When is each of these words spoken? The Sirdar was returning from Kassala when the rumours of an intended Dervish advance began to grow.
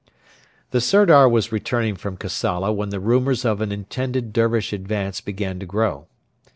The 0.71 0.81
Sirdar 0.81 1.29
was 1.29 1.51
returning 1.51 1.95
from 1.95 2.17
Kassala 2.17 2.73
when 2.73 2.89
the 2.89 2.99
rumours 2.99 3.45
of 3.45 3.61
an 3.61 3.71
intended 3.71 4.33
Dervish 4.33 4.73
advance 4.73 5.21
began 5.21 5.59
to 5.59 5.67
grow. 5.67 6.07